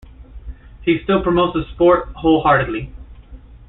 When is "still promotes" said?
1.03-1.53